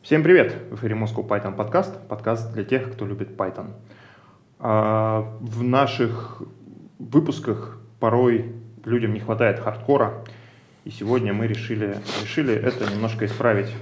[0.00, 0.54] Всем привет!
[0.70, 3.72] В эфире Moscow Python подкаст, подкаст для тех, кто любит Python.
[4.60, 6.40] А, в наших
[7.00, 8.54] выпусках порой
[8.84, 10.24] людям не хватает хардкора,
[10.84, 13.74] и сегодня мы решили, решили это немножко исправить.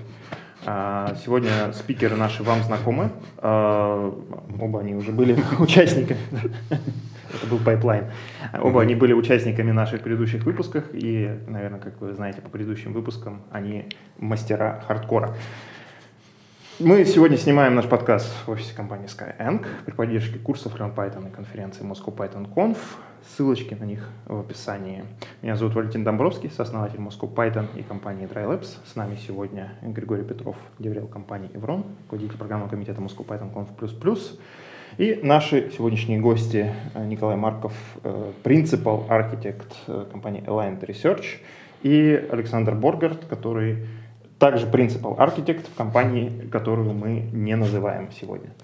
[0.64, 4.10] А, сегодня спикеры наши вам знакомы, а,
[4.58, 6.18] оба они уже были участниками,
[6.70, 8.06] это был pipeline,
[8.58, 13.42] оба они были участниками наших предыдущих выпусков, и, наверное, как вы знаете по предыдущим выпускам,
[13.52, 15.36] они мастера хардкора.
[16.78, 21.30] Мы сегодня снимаем наш подкаст в офисе компании Skyeng при поддержке курсов Learn Python и
[21.30, 22.76] конференции Moscow Python Conf.
[23.26, 25.04] Ссылочки на них в описании.
[25.40, 28.76] Меня зовут Валентин Домбровский, сооснователь Moscow Python и компании DryLabs.
[28.84, 34.18] С нами сегодня Григорий Петров, деврел компании Evron, руководитель программного комитета Moscow Python Conf++.
[34.98, 37.72] И наши сегодняшние гости Николай Марков,
[38.42, 39.74] принципал архитект
[40.12, 41.24] компании Aligned Research,
[41.82, 43.86] и Александр Боргард, который
[44.38, 45.16] также принципал
[45.66, 48.50] в компании, которую мы не называем сегодня.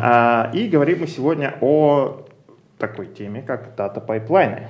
[0.00, 2.24] А, и говорим мы сегодня о
[2.78, 4.68] такой теме, как дата-пайплайны.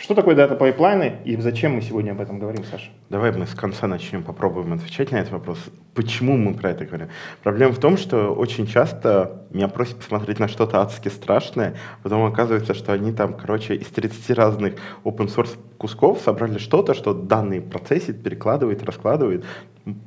[0.00, 2.88] Что такое дата-пайплайны и зачем мы сегодня об этом говорим, Саша?
[3.10, 5.58] Давай мы с конца начнем, попробуем отвечать на этот вопрос.
[5.92, 7.08] Почему мы про это говорим?
[7.42, 11.74] Проблема в том, что очень часто меня просят посмотреть на что-то адски страшное,
[12.04, 17.12] потом оказывается, что они там, короче, из 30 разных open source кусков собрали что-то, что
[17.12, 19.44] данные процессит, перекладывает, раскладывает,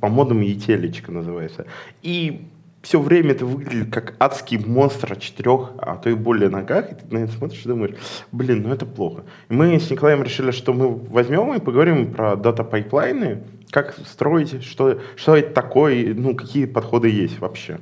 [0.00, 1.66] по-модному ETL называется.
[2.00, 2.48] И
[2.82, 6.94] все время это выглядит как адский монстр о четырех, а то и более ногах, и
[6.96, 7.94] ты на это смотришь и думаешь,
[8.32, 9.22] блин, ну это плохо.
[9.48, 14.98] И мы с Николаем решили, что мы возьмем и поговорим про дата-пайплайны, как строить, что,
[15.16, 17.78] что это такое, ну, какие подходы есть вообще.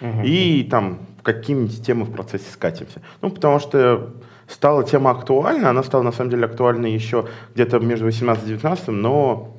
[0.00, 0.22] Угу.
[0.24, 3.02] И там какими-нибудь темы в процессе скатимся.
[3.20, 4.14] Ну, потому что
[4.46, 8.88] стала тема актуальна, она стала на самом деле актуальна еще где-то между 18 и 19,
[8.88, 9.58] но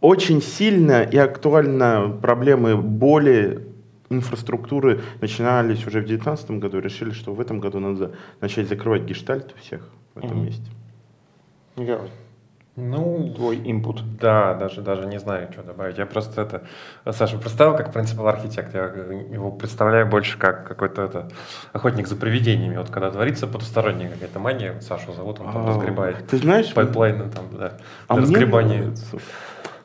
[0.00, 3.67] очень сильно и актуальна проблемы боли
[4.10, 9.54] инфраструктуры начинались уже в 2019 году, решили, что в этом году надо начать закрывать гештальт
[9.60, 10.46] всех в этом угу.
[10.46, 10.70] месте.
[11.76, 12.10] Николай,
[12.80, 14.02] ну, твой инпут.
[14.20, 15.98] Да, даже, даже не знаю, что добавить.
[15.98, 16.62] Я просто это...
[17.10, 18.72] Саша представил как принципал архитект.
[18.72, 21.28] Я его представляю больше как какой-то это,
[21.72, 22.76] охотник за привидениями.
[22.76, 26.24] Вот когда творится потусторонняя какая-то магия, вот Сашу зовут, он там а, разгребает.
[26.28, 26.72] Ты знаешь...
[26.72, 27.72] Пайплайны там, да.
[28.06, 28.82] А разгребание.
[28.82, 28.96] Мне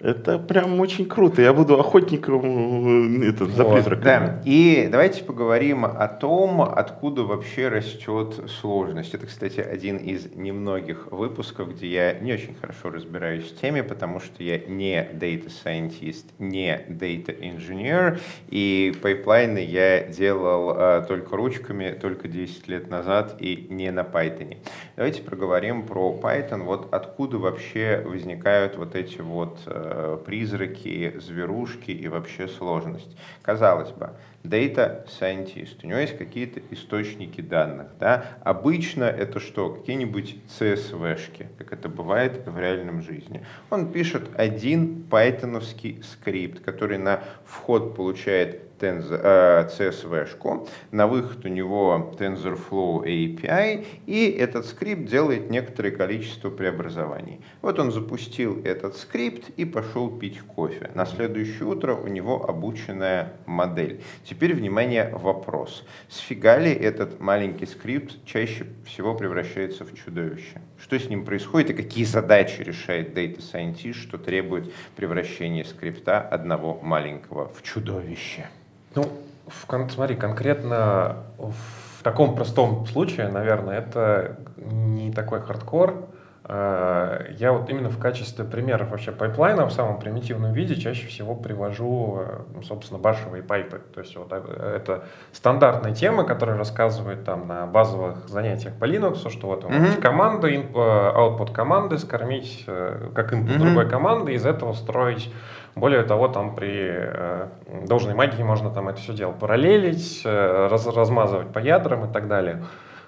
[0.04, 1.42] это прям очень круто.
[1.42, 4.04] Я буду охотником э, это, за вот, призраками.
[4.04, 4.42] Да.
[4.46, 9.14] И давайте поговорим о том, откуда вообще растет сложность.
[9.14, 14.20] Это, кстати, один из немногих выпусков, где я не очень хорошо разбираюсь в теме, потому
[14.20, 21.98] что я не data scientist, не data engineer, и пайплайны я делал а, только ручками,
[22.00, 24.58] только 10 лет назад и не на Python.
[24.96, 26.64] Давайте поговорим про Python.
[26.64, 29.93] Вот откуда вообще возникают вот эти вот Э,
[30.26, 33.18] призраки, зверушки и вообще сложность.
[33.42, 34.12] Казалось бы,
[34.44, 37.88] data scientist, у него есть какие-то источники данных.
[38.00, 38.26] Да?
[38.44, 39.70] Обычно это что?
[39.70, 43.46] Какие-нибудь CSV-шки, как это бывает в реальном жизни.
[43.70, 52.14] Он пишет один пайтоновский скрипт, который на вход получает CSV-шку, э, на выход у него
[52.18, 57.42] TensorFlow API, и этот скрипт делает некоторое количество преобразований.
[57.62, 60.92] Вот он запустил этот скрипт и пошел пить кофе.
[60.96, 64.02] На следующее утро у него обученная модель.
[64.24, 65.86] Теперь, внимание, вопрос.
[66.10, 70.62] С фига ли этот маленький скрипт чаще всего превращается в чудовище?
[70.78, 76.80] Что с ним происходит и какие задачи решает Data Scientist, что требует превращения скрипта одного
[76.82, 78.48] маленького в чудовище?
[78.96, 79.06] Ну,
[79.48, 86.10] в, смотри, конкретно в таком простом случае, наверное, это не такой хардкор.
[86.46, 91.36] А, я вот именно в качестве примеров вообще пайплайна в самом примитивном виде чаще всего
[91.36, 92.22] привожу,
[92.54, 93.82] ну, собственно, башевые пайпы.
[93.94, 99.30] То есть вот э, это стандартная тема, которая рассказывает там на базовых занятиях по Linux,
[99.30, 100.02] что вот mm-hmm.
[100.02, 103.60] команды, э, output команды скормить э, как input mm-hmm.
[103.60, 105.34] другой команды, из этого строить
[105.76, 107.48] более того, там при э,
[107.88, 112.28] должной магии можно там это все дело параллелить, э, раз, размазывать по ядрам и так
[112.28, 112.64] далее.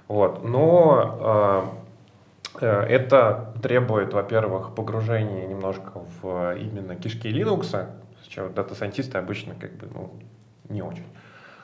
[0.07, 0.43] Вот.
[0.43, 1.71] Но
[2.59, 7.87] э, это требует, во-первых, погружения немножко в именно кишки Linux,
[8.23, 10.13] с чего дата-сайентисты обычно как бы ну,
[10.69, 11.05] не очень.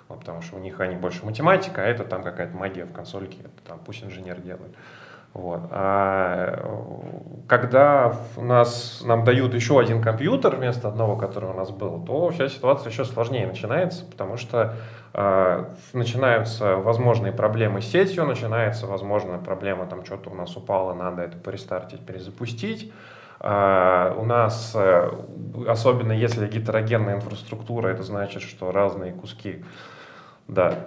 [0.07, 3.39] Вот, потому что у них они больше математика, а это там какая-то магия в консольке,
[3.39, 4.75] это там пусть инженер делает.
[5.33, 5.61] Вот.
[5.71, 6.91] А
[7.47, 12.29] когда у нас, нам дают еще один компьютер вместо одного, который у нас был, то
[12.29, 14.75] вся ситуация еще сложнее начинается, потому что
[15.13, 21.23] э, начинаются возможные проблемы с сетью, начинается возможная проблема, там что-то у нас упало, надо
[21.23, 22.91] это перестартить, перезапустить.
[23.43, 25.11] А, у нас, э,
[25.67, 29.63] особенно если гетерогенная инфраструктура, это значит, что разные куски
[30.51, 30.85] да.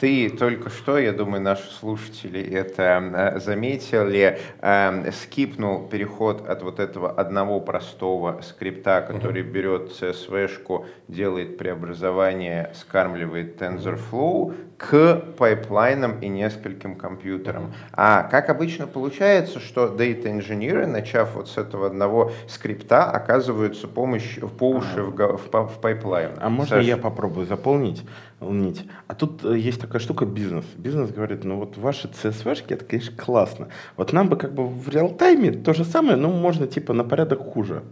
[0.00, 6.80] Ты только что, я думаю, наши слушатели это э, заметили, э, скипнул переход от вот
[6.80, 9.50] этого одного простого скрипта, который угу.
[9.50, 17.72] берет CSV-шку, делает преобразование, скармливает TensorFlow, к пайплайнам и нескольким компьютерам.
[17.92, 24.70] А как обычно получается, что data-инженеры, начав вот с этого одного скрипта, оказываются помощь, по
[24.70, 26.32] уши в, в, в пайплайн.
[26.40, 26.86] А можно Саш?
[26.86, 28.04] я попробую заполнить?
[28.52, 28.84] Нить.
[29.06, 30.64] А тут э, есть такая штука бизнес.
[30.76, 33.68] Бизнес говорит, ну вот ваши CSV-шки, это, конечно, классно.
[33.96, 37.40] Вот нам бы как бы в реал-тайме то же самое, но можно типа на порядок
[37.40, 37.82] хуже.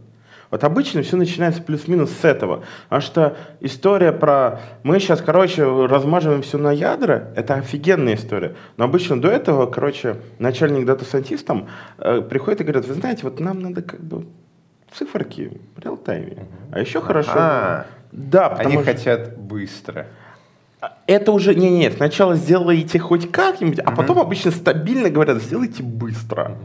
[0.52, 2.62] Вот обычно все начинается плюс-минус с этого.
[2.84, 8.54] Потому что история про мы сейчас, короче, размазываем все на ядра, это офигенная история.
[8.76, 13.60] Но обычно до этого, короче, начальник дата-сайентистам э, приходит и говорит, вы знаете, вот нам
[13.60, 14.26] надо как бы
[14.92, 16.46] циферки в реал-тайме.
[16.70, 17.32] А еще хорошо...
[17.34, 18.84] А, да, они что...
[18.84, 20.06] хотят быстро.
[21.06, 26.56] Это уже, не-не, сначала сделайте хоть как-нибудь, а потом обычно стабильно говорят, сделайте быстро.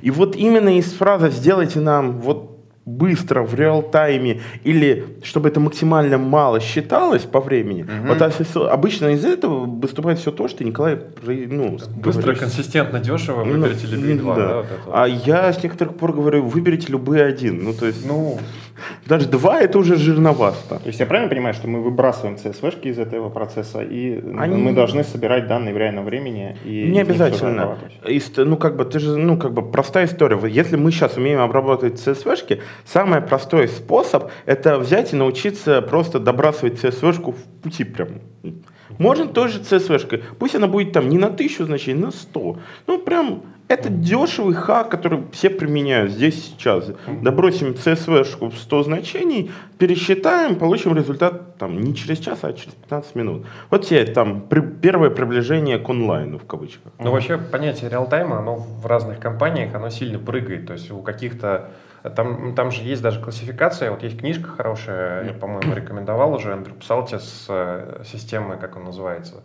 [0.00, 2.56] И вот именно из фразы «сделайте нам вот
[2.86, 8.14] быстро, в реал-тайме, или чтобы это максимально мало считалось по времени, угу.
[8.14, 8.22] вот
[8.70, 13.96] обычно из этого выступает все то, что Николай ну, Быстро, говоришь, консистентно, дешево, выберите ну,
[13.96, 14.36] любые два.
[14.36, 14.46] Да.
[14.46, 17.64] Да, вот а я с некоторых пор говорю, выберите любые один.
[17.64, 18.38] Ну, то есть, ну,
[19.06, 20.78] даже два это уже жирновато.
[20.78, 24.56] То есть я правильно понимаю, что мы выбрасываем CSV-шки из этого процесса, и Они...
[24.56, 26.56] мы должны собирать данные в реальном времени?
[26.64, 27.78] И не обязательно.
[28.36, 30.38] Ну, как бы, ты же, ну, как бы простая история.
[30.48, 36.82] Если мы сейчас умеем обрабатывать CSV-шки, Самый простой способ– это взять и научиться просто добрасывать
[36.82, 38.08] CSV-шку в пути прям.
[38.98, 40.22] Можно тоже CSV-шкой.
[40.38, 42.58] Пусть она будет там не на тысячу значений, на сто.
[42.86, 46.90] Ну, прям это дешевый хак, который все применяют здесь сейчас.
[47.22, 53.14] Добросим CSV-шку в 100 значений, пересчитаем, получим результат там, не через час, а через 15
[53.16, 53.46] минут.
[53.70, 56.92] Вот тебе там при, первое приближение к онлайну в кавычках.
[56.98, 60.66] Ну вообще понятие реалтайма, оно в разных компаниях, оно сильно прыгает.
[60.66, 61.70] То есть у каких-то
[62.14, 66.74] там, там же есть даже классификация, вот есть книжка хорошая, я, по-моему, рекомендовал уже, Андрю
[66.74, 69.42] Псалти с э, системой, как он называется,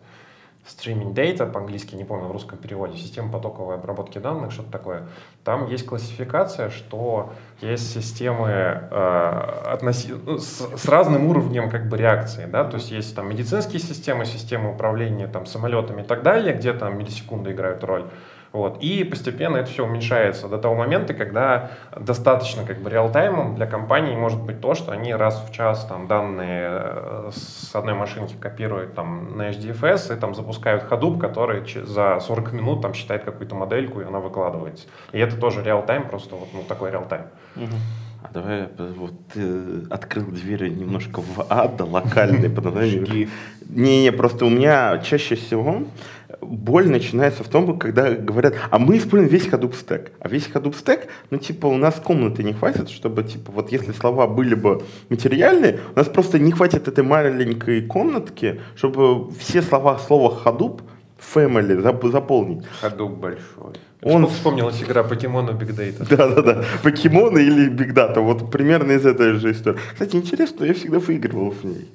[0.67, 5.07] Streaming Data, по-английски, не помню в русском переводе, система потоковой обработки данных, что-то такое.
[5.43, 10.13] Там есть классификация, что есть системы э, относи...
[10.13, 14.25] Ну, с, с разным уровнем как бы реакции, да, то есть есть там медицинские системы,
[14.25, 18.05] системы управления там самолетами и так далее, где там миллисекунды играют роль.
[18.51, 18.83] Вот.
[18.83, 24.15] И постепенно это все уменьшается до того момента, когда достаточно как бы реалтаймом для компании
[24.15, 28.93] может быть то, что они раз в час там, данные э, с одной машинки копируют
[28.93, 34.01] там, на HDFS и там, запускают Hadoop, который за 40 минут там, считает какую-то модельку,
[34.01, 34.87] и она выкладывается.
[35.13, 37.27] И это тоже реалтайм, просто вот ну, такой реалтайм.
[38.23, 43.29] А давай вот ты открыл двери немножко в ад, локальный под названием.
[43.67, 45.83] Не-не, просто у меня чаще всего
[46.41, 50.11] боль начинается в том, когда говорят, а мы используем весь Hadoop стек.
[50.19, 53.91] А весь Hadoop стек, ну, типа, у нас комнаты не хватит, чтобы, типа, вот если
[53.91, 59.99] слова были бы материальные, у нас просто не хватит этой маленькой комнатки, чтобы все слова
[59.99, 60.81] слова Hadoop
[61.33, 62.63] family заполнить.
[62.81, 63.75] Hadoop большой.
[64.03, 66.05] Он вспомнилась игра покемоны Big Data.
[66.17, 69.79] Да-да-да, покемоны или Big Data, вот примерно из этой же истории.
[69.93, 71.87] Кстати, интересно, я всегда выигрывал в ней.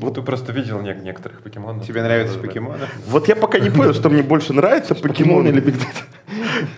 [0.00, 1.86] Вот ты просто видел некоторых покемонов.
[1.86, 2.86] Тебе нравятся покемоны?
[3.06, 5.74] Вот я пока не понял, что мне больше нравится, покемоны или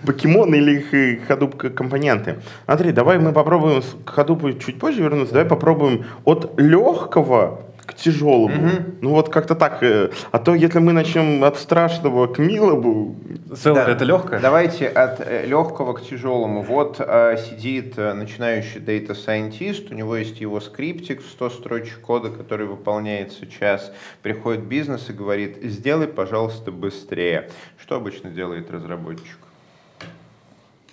[0.05, 2.39] покемоны или их ходуп компоненты.
[2.65, 5.33] Андрей, давай мы попробуем к ходупу чуть позже вернуться.
[5.33, 8.67] Давай попробуем от легкого к тяжелому.
[8.67, 8.83] Угу.
[9.01, 9.83] Ну вот как-то так.
[9.83, 13.15] Э, а то если мы начнем от страшного к милому...
[13.55, 13.91] Целое да.
[13.91, 14.39] это легкое?
[14.39, 16.63] Давайте от э, легкого к тяжелому.
[16.63, 22.29] Вот э, сидит начинающий data scientist, у него есть его скриптик в 100 строчек кода,
[22.29, 23.91] который выполняется час.
[24.21, 27.49] Приходит бизнес и говорит, сделай, пожалуйста, быстрее.
[27.77, 29.37] Что обычно делает разработчик?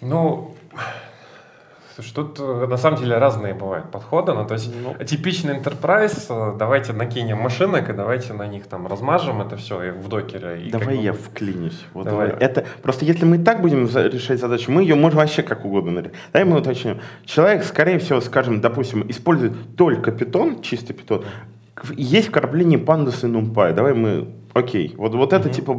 [0.00, 0.54] Ну,
[2.00, 4.32] Слушай, тут э, на самом деле разные бывают подходы.
[4.32, 5.04] Ну, то есть ну.
[5.04, 10.08] типичный enterprise, э, давайте накинем машинок и давайте на них там размажем это все в
[10.08, 10.62] докере.
[10.62, 11.84] И давай я вклинюсь.
[11.92, 12.28] Вот давай.
[12.28, 12.42] давай.
[12.42, 16.20] Это, просто если мы так будем решать задачу, мы ее можем вообще как угодно нарисовать.
[16.32, 17.00] Давай мы уточним.
[17.26, 21.24] Человек, скорее всего, скажем, допустим, использует только питон, чистый питон.
[21.96, 23.72] Есть вкрапление и NumPy.
[23.72, 25.52] Давай мы Окей, вот, вот это mm-hmm.
[25.52, 25.74] типа,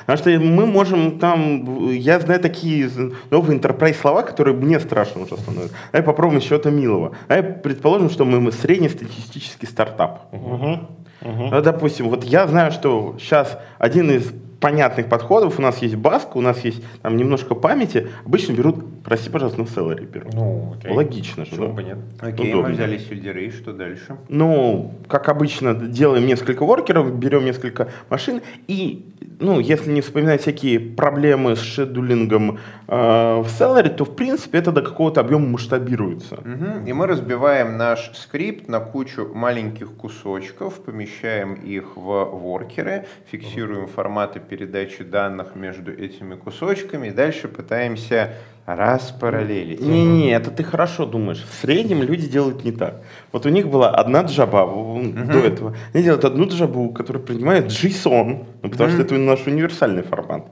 [0.00, 2.90] потому что мы можем там, я знаю такие
[3.30, 5.74] новые enterprise слова, которые мне страшно уже становятся.
[5.92, 7.12] Давай попробуем чего-то милого.
[7.28, 10.30] Давай предположим, что мы, мы среднестатистический стартап.
[10.32, 10.78] Mm-hmm.
[11.22, 11.48] Mm-hmm.
[11.52, 14.30] Ну, допустим, вот я знаю, что сейчас один из
[14.60, 19.30] понятных подходов, у нас есть баск, у нас есть там немножко памяти, обычно берут прости,
[19.30, 20.30] пожалуйста, ну Celery беру.
[20.32, 20.92] Ну, окей.
[20.92, 21.72] Логично же, Почему да?
[21.74, 21.98] бы нет?
[22.20, 22.68] Окей, Удобно.
[22.68, 24.16] мы взяли сельдерей, что дальше?
[24.28, 29.06] Ну, как обычно, делаем несколько воркеров, берем несколько машин, и,
[29.40, 32.94] ну, если не вспоминать всякие проблемы с шедулингом э,
[33.42, 36.40] в Celery, то, в принципе, это до какого-то объема масштабируется.
[36.44, 36.86] Мгм.
[36.86, 44.40] И мы разбиваем наш скрипт на кучу маленьких кусочков, помещаем их в воркеры, фиксируем форматы
[44.40, 48.34] передачи данных между этими кусочками, и дальше пытаемся
[48.66, 49.80] распараллелить.
[49.80, 51.44] Не-не, это ты хорошо думаешь.
[51.50, 53.02] В среднем люди делают не так.
[53.32, 55.74] Вот у них была одна джаба м, до этого.
[55.92, 60.46] Они делают одну джабу, которая принимает JSON, ну, потому что это наш универсальный формат.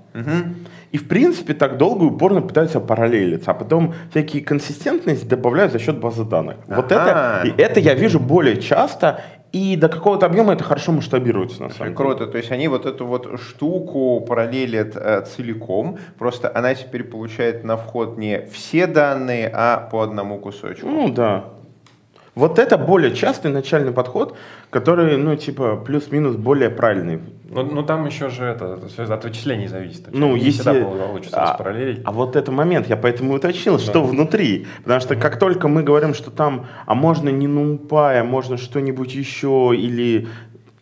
[0.92, 5.78] И, в принципе, так долго и упорно пытаются параллелиться, а потом всякие консистентности добавляют за
[5.78, 6.56] счет базы данных.
[6.66, 11.62] Вот это, и это я вижу более часто, и до какого-то объема это хорошо масштабируется,
[11.62, 11.96] на самом деле.
[11.96, 17.64] Круто, то есть они вот эту вот штуку параллелят э, целиком, просто она теперь получает
[17.64, 20.86] на вход не все данные, а по одному кусочку.
[20.86, 21.44] Ну да.
[22.34, 24.36] Вот это более частый начальный подход,
[24.70, 27.20] который, ну, типа, плюс-минус более правильный.
[27.50, 30.06] Ну, ну там еще же это, всё от вычислений зависит.
[30.12, 32.02] Ну, не если- всегда получится а- распараллелить.
[32.04, 34.66] А вот это момент, я поэтому уточнил, что внутри.
[34.84, 39.12] Потому что как только мы говорим, что там, а можно не NumPy, а можно что-нибудь
[39.14, 40.28] еще, или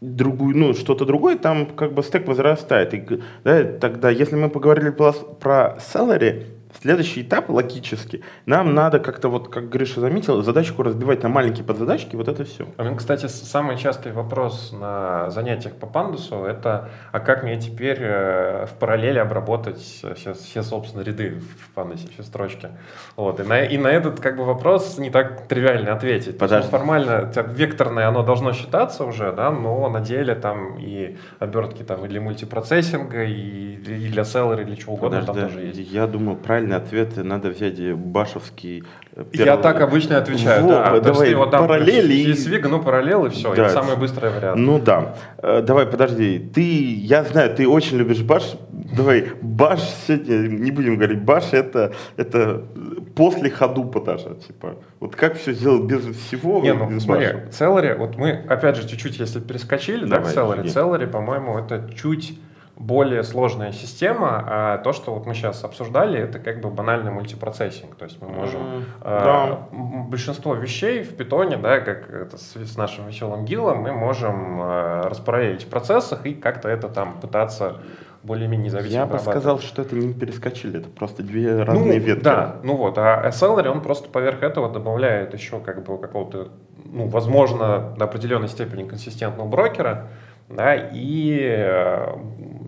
[0.02, 2.92] другую, ну, что-то другое, там как бы стек возрастает.
[2.94, 6.44] И, да, тогда, если мы поговорили про, про salary,
[6.80, 12.16] следующий этап логически, нам надо как-то, вот как Гриша заметил, задачку разбивать на маленькие подзадачки,
[12.16, 12.66] вот это все.
[12.76, 18.66] А, Кстати, самый частый вопрос на занятиях по пандусу это, а как мне теперь э,
[18.66, 22.68] в параллели обработать все, все, собственно, ряды в пандусе, все строчки?
[23.16, 23.40] Вот.
[23.40, 26.38] И, на, и на этот как бы вопрос не так тривиально ответить.
[26.38, 26.68] То есть, Подожди.
[26.70, 32.04] ну, формально векторное оно должно считаться уже, да, но на деле там и обертки там
[32.04, 35.92] и для мультипроцессинга, и, и для селлера, и для чего угодно там Подожди, тоже есть.
[35.92, 38.82] я думаю, правильный ответ надо взять и башевский.
[39.14, 41.00] э, Я так обычно отвечаю, Вот, да.
[41.00, 43.64] Давай, вот там параллели и- свига, ну параллел и все, Да.
[43.66, 44.58] это самый быстрый вариант.
[44.58, 45.14] Ну да.
[45.38, 46.38] Э, давай, подожди.
[46.54, 48.54] Ты, я знаю, ты очень любишь баш.
[48.96, 52.64] Давай, баш сегодня, не будем говорить, баш это, это
[53.14, 54.76] после ходупа даже, типа.
[55.00, 56.60] Вот как все сделать без всего?
[56.62, 57.26] Не, ну без смотри?
[57.50, 60.68] Celery, вот мы, опять же, чуть-чуть, если перескочили, да, Давай, к Celery, иди.
[60.70, 62.38] Celery, по-моему, это чуть
[62.78, 67.96] более сложная система, а то, что вот мы сейчас обсуждали, это как бы банальный мультипроцессинг,
[67.96, 69.68] то есть мы можем М, э, да.
[69.72, 75.00] большинство вещей в питоне, да, как это с, с нашим веселым гилом, мы можем э,
[75.06, 77.78] распараллелить в процессах и как-то это там пытаться
[78.22, 82.22] более-менее независимо Я бы сказал, что это не перескочили, это просто две разные ну, ветки.
[82.22, 86.48] Да, ну вот, а Celery, он просто поверх этого добавляет еще как бы какого-то,
[86.84, 90.08] ну, возможно, до определенной степени консистентного брокера,
[90.48, 92.16] да, и э,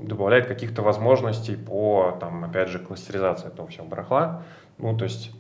[0.05, 4.43] добавляет каких-то возможностей по, там, опять же, кластеризации этого всего барахла.
[4.79, 5.33] Ну, то есть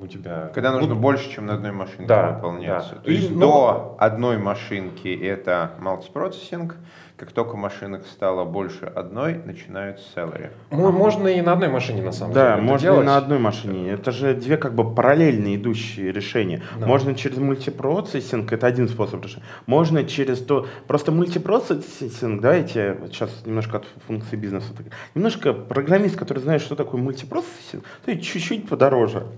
[0.00, 0.50] у тебя...
[0.54, 2.96] Когда нужно ну, больше, чем на одной машинке Да, выполняться.
[2.96, 3.00] да.
[3.02, 6.76] То есть И, ну, до одной машинки это мультипроцессинг,
[7.22, 10.50] как только машинок стало больше одной, начинают celery.
[10.72, 13.02] ну, можно и на одной машине, на самом Да, деле, это можно делать.
[13.04, 13.90] и на одной машине.
[13.92, 16.62] Это же две как бы параллельно идущие решения.
[16.80, 16.86] Да.
[16.86, 19.44] Можно через мультипроцессинг, это один способ решения.
[19.66, 20.66] Можно через то...
[20.88, 24.74] Просто мультипроцессинг, давайте вот сейчас немножко от функции бизнеса.
[24.76, 24.86] так.
[25.14, 29.28] Немножко программист, который знает, что такое мультипроцессинг, то и чуть-чуть подороже.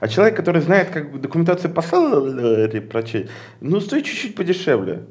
[0.00, 3.30] А человек, который знает как бы документацию по Celery прочесть,
[3.60, 5.04] ну, стоит чуть-чуть подешевле.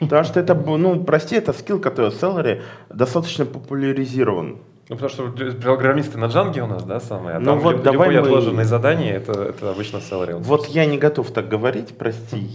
[0.00, 4.58] Потому что это, ну, прости, это скилл, который в Celery достаточно популяризирован.
[4.88, 5.30] Ну, потому что
[5.62, 8.26] программисты на джанге у нас, да, самые, а Ну там вот люб- давай любые мы-
[8.26, 10.34] отложенные задания, это, это обычно Celery.
[10.36, 12.50] Вот я не готов так говорить, прости.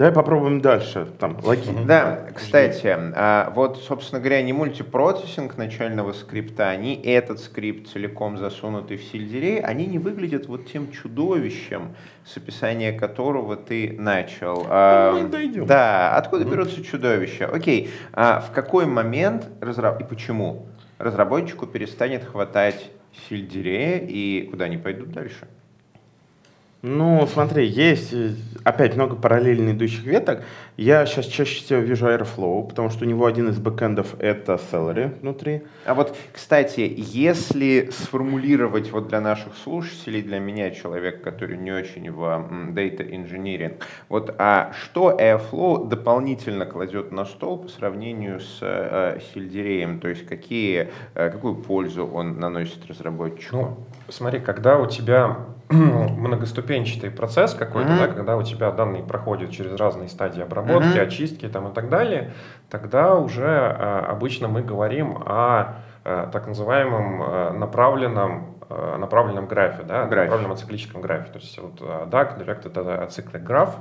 [0.00, 1.06] Давай попробуем дальше.
[1.18, 1.60] Там, логи.
[1.86, 8.96] Да, кстати, а, вот, собственно говоря, не мультипроцессинг начального скрипта, ни этот скрипт целиком засунутый
[8.96, 14.64] в сельдерей, они не выглядят вот тем чудовищем, с описания которого ты начал.
[14.70, 15.66] А, мы дойдем.
[15.66, 17.44] Да, откуда берутся чудовища?
[17.44, 20.66] Окей, а в какой момент разра- и почему
[20.96, 22.90] разработчику перестанет хватать
[23.28, 25.46] сельдерея и куда они пойдут дальше?
[26.82, 28.30] Ну, смотри, есть э,
[28.64, 30.42] опять много параллельно идущих веток.
[30.78, 35.20] Я сейчас чаще всего вижу Airflow, потому что у него один из бэкэндов это Celery
[35.20, 35.62] внутри.
[35.84, 42.10] А вот, кстати, если сформулировать вот для наших слушателей, для меня, человек, который не очень
[42.10, 43.76] в data engineering,
[44.08, 50.26] вот а что Airflow дополнительно кладет на стол по сравнению с э, сельдереем, то есть
[50.26, 53.56] какие, э, какую пользу он наносит разработчику?
[53.56, 55.36] Ну, смотри, когда у тебя
[55.68, 56.69] многоступенчатый
[57.16, 57.98] процесс какой-то, Мгм.
[57.98, 61.02] да, когда у тебя данные проходят через разные стадии обработки, Мгм.
[61.02, 62.32] очистки там, и так далее,
[62.70, 65.74] тогда уже а, обычно мы говорим о
[66.04, 70.24] э, так называемом э, направленном э, направленном графе, да, Графе.
[70.24, 71.30] направленном ациклическом графе.
[71.32, 73.76] То есть вот э, DAG, Direct это ациклик граф.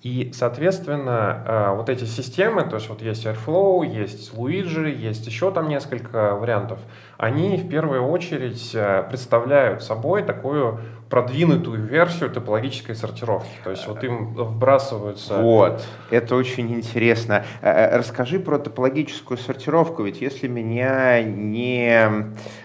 [0.00, 5.50] И, соответственно, э, вот эти системы, то есть вот есть Airflow, есть Luigi, есть еще
[5.50, 6.78] там несколько вариантов,
[7.16, 13.48] они в первую очередь э, представляют собой такую продвинутую версию топологической сортировки.
[13.64, 15.38] То есть вот им вбрасываются...
[15.38, 17.44] Вот, это очень интересно.
[17.62, 22.08] Э, э, Расскажи про топологическую сортировку, ведь если меня не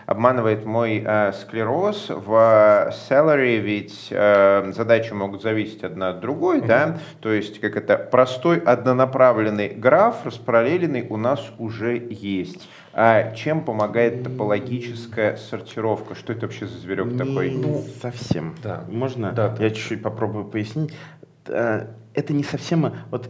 [0.06, 4.10] обманывает мой э, склероз, в Celery ведь
[4.76, 11.08] задачи могут зависеть одна от другой, да, то есть как это простой однонаправленный граф, распараллеленный
[11.10, 12.68] у нас уже есть.
[12.96, 16.14] А чем помогает топологическая сортировка?
[16.16, 17.52] Что это вообще за зверек такой?
[17.52, 18.56] Не совсем.
[18.64, 18.84] Да.
[18.88, 19.32] Можно?
[19.32, 19.56] Да.
[19.60, 20.94] Я чуть-чуть попробую пояснить.
[21.48, 23.30] Э, Это не совсем вот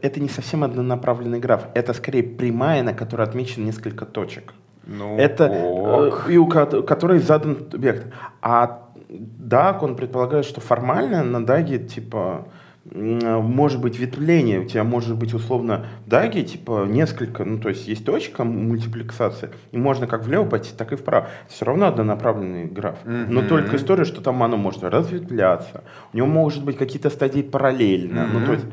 [0.00, 1.66] это не совсем однонаправленный граф.
[1.74, 4.54] Это скорее прямая, на которой отмечено несколько точек.
[4.86, 6.24] Ну, Это ок.
[6.28, 8.12] э, и у ко- которой задан вектор.
[8.40, 12.46] А DAG, он предполагает, что формально на DAG типа
[12.84, 18.04] может быть ветвление, у тебя может быть условно DAG типа несколько, ну то есть есть
[18.04, 21.28] точка мультиплексации, и можно как влево пойти, так и вправо.
[21.48, 22.98] Все равно однонаправленный граф.
[23.04, 23.46] Но Мгм.
[23.48, 28.26] только история, что там оно может разветвляться, у него может быть какие-то стадии параллельно.
[28.26, 28.66] Ну то есть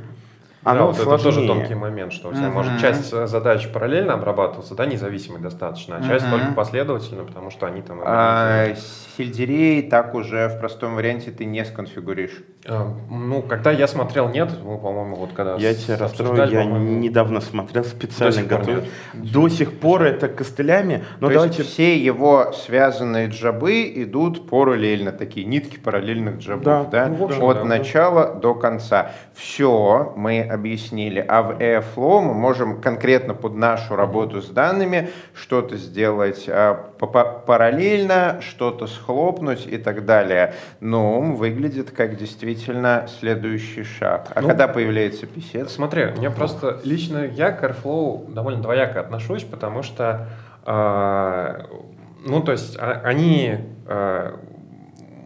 [0.62, 1.48] Да, оно вот это тоже сложнее.
[1.48, 2.54] тонкий момент, что у тебя Мгм.
[2.54, 6.38] может часть э, задач параллельно обрабатываться, да, независимой достаточно, а часть Мгм.
[6.39, 8.01] только последовательно, потому что они там...
[8.04, 8.74] А,
[9.18, 12.44] сельдерей так уже в простом варианте ты не сконфигуришь.
[12.66, 17.39] Э, Ну, когда я смотрел, нет, мы, по-моему, вот когда Я тебя расстрою, я недавно
[17.39, 18.84] смотрел, специально До сих пор готовил.
[19.13, 21.60] До сих пор это костылями, но То давайте...
[21.60, 27.08] есть все его связанные джабы идут параллельно, такие нитки параллельных джабов, Да, да?
[27.08, 27.63] ну, общем, от да.
[27.63, 29.12] начала до конца.
[29.34, 31.24] Все мы объяснили.
[31.25, 37.08] А в Airflow мы можем конкретно под нашу работу с данными что-то сделать а, па-
[37.08, 40.56] па- параллельно, что-то схлопнуть и так далее.
[40.82, 42.49] Ну, выглядит как действительно
[43.20, 44.32] следующий шаг.
[44.36, 45.72] А Ну, когда появляется писец?
[45.72, 50.28] Смотри, мне просто лично я к Airflow довольно двояко отношусь, потому что,
[50.65, 51.63] э,
[52.26, 54.38] ну, то есть а- они э,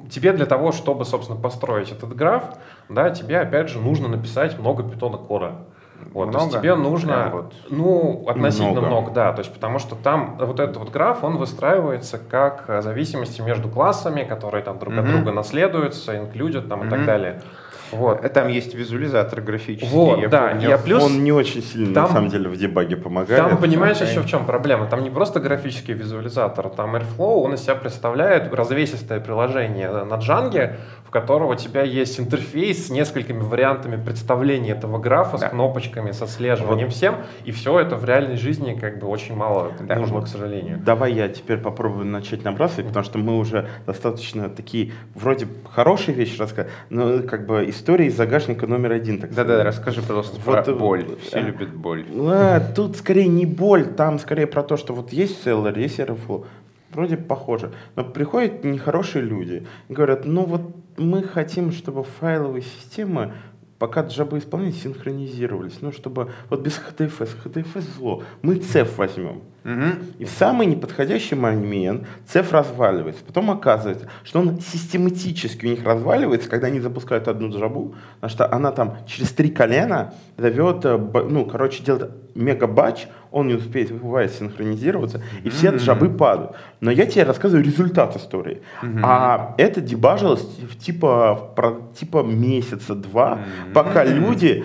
[0.09, 2.55] тебе для того, чтобы, собственно, построить этот граф,
[2.89, 5.65] да, тебе, опять же, нужно написать много питона кода.
[6.13, 6.59] Вот, то есть Много?
[6.59, 7.53] тебе нужно, вот.
[7.69, 8.87] ну, относительно Много.
[8.87, 9.11] много.
[9.11, 13.41] да, то есть потому что там вот этот вот граф, он выстраивается как э, зависимости
[13.41, 15.11] между классами, которые там друг от Мгм.
[15.13, 17.41] друга наследуются, инклюдят там и так далее.
[17.91, 18.23] Вот.
[18.23, 19.87] Э, Там есть визуализатор графический.
[19.89, 20.69] Вот, я да, помню.
[20.69, 21.03] я плюс...
[21.03, 23.41] Он не очень сильно, там- на самом деле, в дебаге помогает.
[23.49, 24.87] Там, понимаешь, еще в чем проблема?
[24.87, 30.77] Там не просто графический визуализатор, там Airflow, он из себя представляет развесистое приложение на джанге,
[31.05, 35.47] в котором у тебя есть интерфейс с несколькими вариантами представления этого графа, Да.
[35.47, 39.71] с кнопочками, со отслеживанием всем, и все это в реальной жизни как бы очень мало
[39.81, 40.25] Да, нужно, вот.
[40.25, 40.79] к сожалению.
[40.83, 46.39] Давай я теперь попробую начать набрасывать, потому что мы уже достаточно такие, вроде хорошие вещи
[46.39, 49.19] рассказали, но как бы истории из загашника номер один.
[49.19, 51.05] Так Да-да, расскажи, пожалуйста, Вот, про э, боль.
[51.21, 51.41] Все а.
[51.41, 52.05] любят боль.
[52.17, 56.45] А, тут скорее не боль, там скорее про то, что вот есть Seller, есть Airflow.
[56.91, 57.71] Вроде похоже.
[57.97, 60.61] Но приходят нехорошие люди и говорят, ну вот
[60.95, 63.33] мы хотим, чтобы файловые системы,
[63.79, 65.79] пока джабы исполнения синхронизировались.
[65.81, 68.23] Ну, чтобы вот без HDFS, HDFS зло.
[68.41, 69.41] Мы CEF возьмем.
[69.63, 69.93] Мгм.
[70.19, 73.23] И в самый неподходящий момент цеф разваливается.
[73.25, 78.51] Потом оказывается, что он систематически у них разваливается, когда они запускают одну джабу, потому что
[78.53, 80.97] она там через три колена зовет, э,
[81.29, 85.77] ну, короче, делает мега-батч, он не успеет, бывает, синхронизироваться, и все Мгм.
[85.79, 86.51] джабы падают.
[86.81, 88.61] Но я тебе рассказываю результат истории.
[89.01, 93.73] А это дебажилось в типа, в про- типа месяца два, Мгм.
[93.73, 94.63] пока люди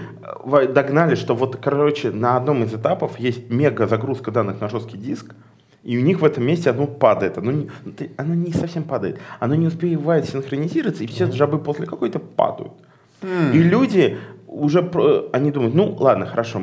[0.73, 5.35] догнали, что вот, короче, на одном из этапов есть мега загрузка данных на жесткий диск,
[5.85, 7.39] и у них в этом месте оно падает.
[7.39, 7.71] Оно не,
[8.17, 9.19] оно не совсем падает.
[9.41, 12.73] Оно не успевает синхронизироваться, и все джабы после какой-то падают.
[13.55, 14.91] И люди уже,
[15.33, 16.63] они думают, ну ладно, хорошо,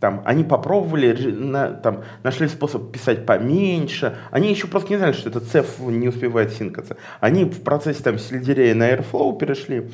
[0.00, 4.16] там, они попробовали, на- там, нашли способ писать поменьше.
[4.30, 6.96] Они еще просто не знали, что этот цеф не успевает синкаться.
[7.20, 9.90] Они в процессе там сельдерея на Airflow перешли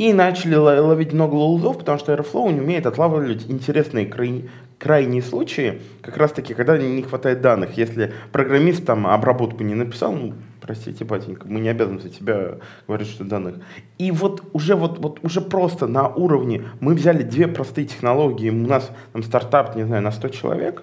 [0.00, 5.20] и начали ло- ловить много лоузов, потому что Airflow не умеет отлавливать интересные край- крайние
[5.20, 7.76] случаи, как раз таки, когда не хватает данных.
[7.76, 10.32] Если программист там обработку не написал, ну,
[10.62, 12.52] простите, батенька, мы не обязаны за тебя
[12.88, 13.56] говорить, что данных.
[13.98, 18.66] И вот уже, вот, вот уже просто на уровне, мы взяли две простые технологии, у
[18.66, 20.82] нас там стартап, не знаю, на 100 человек,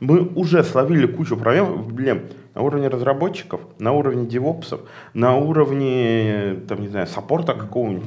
[0.00, 2.22] мы уже словили кучу проблем, проблем
[2.54, 4.80] на уровне разработчиков, на уровне девопсов,
[5.12, 8.06] на уровне, там, не знаю, саппорта какого-нибудь.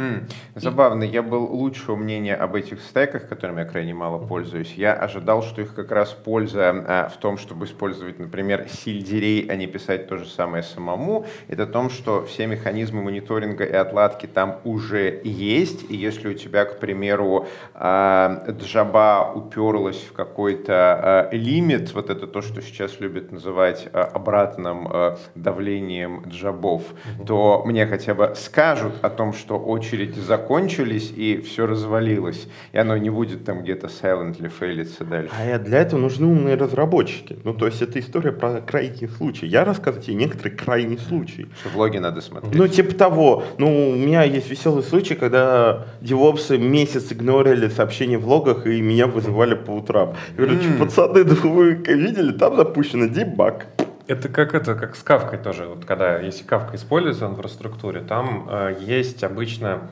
[0.00, 4.72] Хм, забавно, я был лучшего мнения об этих стеках, которыми я крайне мало пользуюсь.
[4.72, 9.56] Я ожидал, что их как раз польза а, в том, чтобы использовать, например, сельдерей, а
[9.56, 11.26] не писать то же самое самому.
[11.48, 15.90] Это в том, что все механизмы мониторинга и отладки там уже есть.
[15.90, 22.26] И если у тебя, к примеру, а, джаба уперлась в какой-то а, лимит, вот это
[22.26, 26.84] то, что сейчас любят называть а, обратным а, давлением джабов,
[27.26, 29.58] то мне хотя бы скажут о том, что
[29.90, 35.32] очереди закончились и все развалилось, и оно не будет там где-то silently фейлиться дальше.
[35.38, 37.38] А для этого нужны умные разработчики.
[37.44, 39.46] Ну, то есть это история про крайний случай.
[39.46, 41.48] Я рассказываю тебе некоторые крайние случаи.
[41.60, 42.54] Что влоги надо смотреть.
[42.54, 43.44] Ну, типа того.
[43.58, 49.06] Ну, у меня есть веселый случай, когда девопсы месяц игнорили сообщения в логах и меня
[49.06, 50.14] вызывали по утрам.
[50.36, 53.66] Я говорю, пацаны, да вы видели, там запущено дебаг.
[54.10, 55.66] Это как это, как с кафкой тоже.
[55.66, 59.82] Вот когда если Kafka используется в инфраструктуре, там э, есть обычно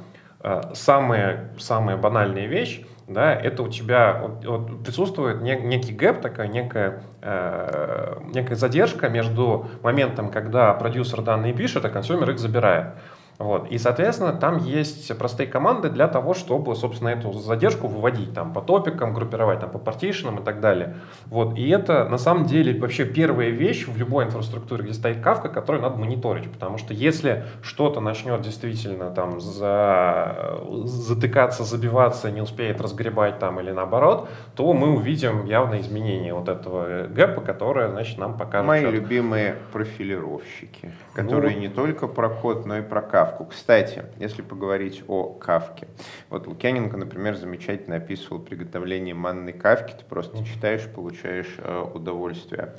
[0.41, 6.21] э, самая самая банальная вещь, да, это у тебя вот, вот присутствует не, некий gap,
[6.21, 12.95] такая некая, э, некая задержка между моментом, когда продюсер данные пишет, а consumer их забирает.
[13.39, 13.71] Вот.
[13.71, 18.61] И, соответственно, там есть простые команды для того, чтобы, собственно, эту задержку выводить там, по
[18.61, 20.97] топикам, группировать там, по партишенам и так далее.
[21.27, 21.57] Вот.
[21.57, 25.83] И это, на самом деле, вообще первая вещь в любой инфраструктуре, где стоит кавка, которую
[25.83, 26.51] надо мониторить.
[26.51, 30.59] Потому что если что-то начнет действительно там, за...
[30.85, 37.07] затыкаться, забиваться, не успеет разгребать там или наоборот, то мы увидим явное изменение вот этого
[37.07, 38.67] гэпа, которое, значит, нам покажет.
[38.67, 41.61] Мои любимые профилировщики, которые ну...
[41.61, 43.45] не только про код, но и про кавку Кавку.
[43.45, 45.89] Кстати, если поговорить о Кавке.
[46.31, 49.93] Вот Лукьяненко, например, замечательно описывал приготовление манной Кавки.
[49.93, 52.75] Ты просто читаешь, получаешь э, удовольствие.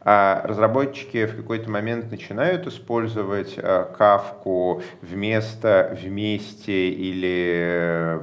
[0.00, 8.18] А разработчики в какой-то момент начинают использовать э, Кавку вместо, вместе или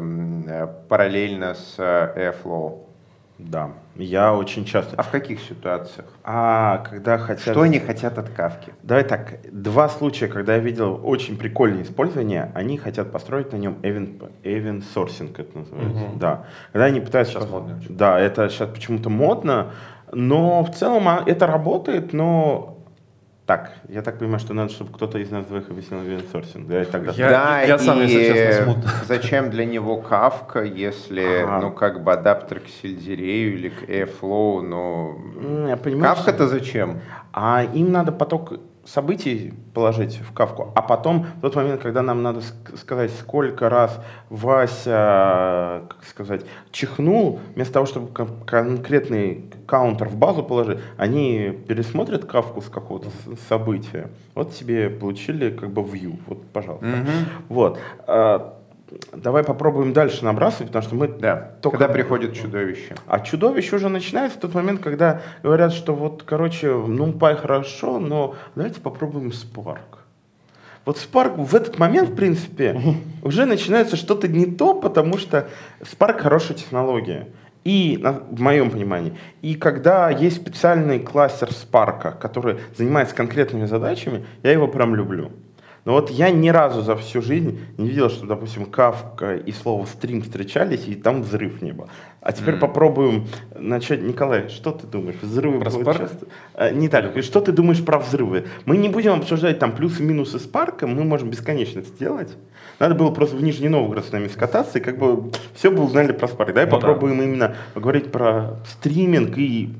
[0.48, 2.91] э, параллельно с Airflow.
[3.50, 4.96] Да, я очень часто.
[4.96, 6.06] А в каких ситуациях?
[6.24, 7.54] А когда хотят...
[7.54, 8.74] Что они хотят от кавки?
[8.84, 13.78] Давай так, два случая, когда я видел очень прикольное использование, они хотят построить на нем
[13.82, 16.04] event, event sourcing, это называется.
[16.04, 16.20] Угу.
[16.20, 16.46] Да.
[16.72, 17.34] Когда они пытаются...
[17.34, 17.82] Сейчас модно.
[17.90, 19.72] Да, это сейчас почему-то модно,
[20.12, 22.81] но в целом а, это работает, но
[23.52, 26.68] так, я так понимаю, что надо, чтобы кто-то из нас двоих объяснил веб-сорсинг.
[26.68, 27.12] Да, тогда...
[27.12, 28.92] я, да, я сам, если честно, смутно.
[29.08, 31.60] Зачем для него кавка, если, ага.
[31.60, 35.18] ну, как бы адаптер к сельдерею или к Airflow, но...
[36.02, 37.02] Кавка-то зачем?
[37.34, 38.54] А им надо поток
[38.86, 42.42] событий положить в кавку, а потом в тот момент, когда нам надо
[42.76, 46.42] сказать, сколько раз Вася, как сказать,
[46.72, 48.08] чихнул, вместо того, чтобы
[48.46, 53.10] конкретный каунтер в базу положить, они пересмотрят кавку с какого-то
[53.48, 54.10] события.
[54.36, 56.20] Вот тебе получили как бы view.
[56.28, 56.88] Вот, пожалуйста.
[56.88, 57.26] Mm-hmm.
[57.50, 57.80] Вот.
[59.14, 61.54] Давай попробуем дальше набрасывать, потому что мы да.
[61.62, 61.78] только...
[61.78, 62.96] Когда приходит чудовище.
[63.08, 68.00] А чудовище уже начинается в тот момент, когда говорят, что вот, короче, ну, пай хорошо,
[68.00, 70.00] но давайте попробуем Spark.
[70.84, 72.80] Вот Spark в этот момент, в принципе,
[73.24, 75.48] уже начинается что-то не то, потому что
[75.80, 77.28] Spark хорошая технология.
[77.64, 84.52] И, в моем понимании, и когда есть специальный кластер Spark, который занимается конкретными задачами, я
[84.52, 85.32] его прям люблю.
[85.84, 89.86] Но вот я ни разу за всю жизнь не видел, что, допустим, кавка и слово
[89.86, 91.88] стрим встречались, и там взрыв не был.
[92.22, 92.60] А теперь mm.
[92.60, 94.04] попробуем начать.
[94.04, 95.16] Николай, что ты думаешь?
[95.24, 95.98] Взрывы про Spark?
[95.98, 96.28] часто?
[96.54, 97.20] А, не так.
[97.24, 98.46] Что ты думаешь про взрывы?
[98.66, 102.30] Мы не будем обсуждать там плюсы и минусы Спарка, мы можем бесконечно это сделать.
[102.78, 106.12] Надо было просто в Нижний Новгород с нами скататься, и как бы все бы узнали
[106.12, 106.50] про Спарк.
[106.50, 107.24] Давай ну, попробуем да.
[107.24, 109.74] именно поговорить про стриминг и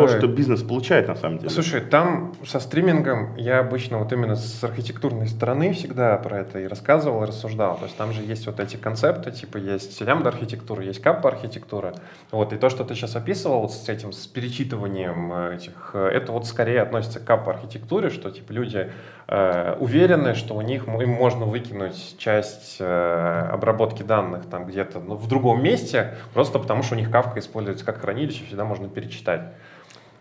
[0.00, 1.50] то, что бизнес получает на самом деле.
[1.50, 6.66] Слушай, там со стримингом я обычно вот именно с архитектурной стороны всегда про это и
[6.66, 7.76] рассказывал, и рассуждал.
[7.76, 11.94] То есть там же есть вот эти концепты, типа есть лямбда архитектура, есть каппа архитектура.
[12.30, 16.08] Вот, и то, что ты сейчас описывал вот с этим, с перечитыванием э, этих, э,
[16.08, 18.90] это вот скорее относится к каппа архитектуре, что типа люди
[19.28, 25.14] э, уверены, что у них им можно выкинуть часть э, обработки данных там где-то ну,
[25.14, 29.42] в другом месте, просто потому что у них кавка используется как хранилище, всегда можно перечитать.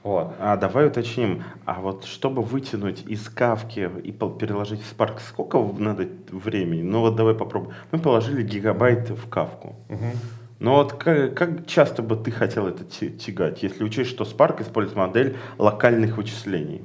[0.04, 0.34] Вот.
[0.40, 6.08] А давай уточним, а вот чтобы вытянуть из кавки и переложить в Spark, сколько надо
[6.32, 6.82] времени?
[6.82, 7.76] Ну вот давай попробуем.
[7.92, 9.76] Мы положили гигабайт в кавку.
[9.90, 10.06] Угу.
[10.60, 14.98] Но вот как, как часто бы ты хотел это тягать, если учесть, что Spark использует
[14.98, 16.84] модель локальных вычислений?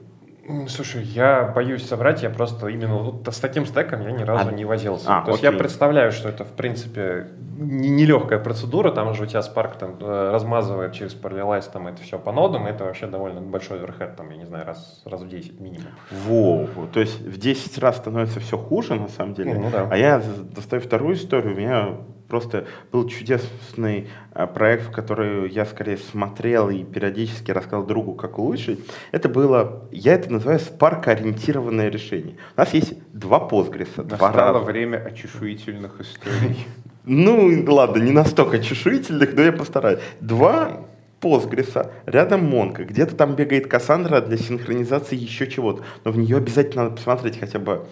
[0.69, 4.53] Слушай, я боюсь соврать, я просто именно вот с таким стеком я ни разу А-
[4.53, 5.07] не возился.
[5.09, 5.53] а, То есть окей.
[5.53, 7.29] я представляю, что это в принципе
[7.59, 12.03] не- нелегкая процедура, там же у тебя Spark там, э, размазывает через Parallelize там это
[12.03, 15.29] все по нодам, это вообще довольно большой оверхед, там, я не знаю, раз, раз в
[15.29, 15.89] 10 минимум.
[16.11, 16.87] Во, во.
[16.87, 19.55] то есть в 10 раз становится все хуже на самом деле.
[19.55, 19.89] Ну, ну да.
[19.91, 20.23] А я
[20.55, 21.55] достаю вторую историю.
[21.55, 21.89] У меня
[22.29, 28.39] просто был чудесный а, проект, в который я скорее смотрел и периодически рассказал другу, как
[28.39, 28.81] улучшить.
[29.13, 32.37] Это было, я это называю спарк-ориентированное решение.
[32.57, 34.65] У нас есть два Postgres, два Настало разных.
[34.65, 36.67] время очешуительных историй.
[37.09, 40.01] Ну, ладно, не настолько чешуительных, но я постараюсь.
[40.21, 40.87] Два
[41.21, 46.85] Postgres, рядом Монка, где-то там бегает Кассандра для синхронизации еще чего-то, но в нее обязательно
[46.85, 47.87] надо посмотреть хотя бы.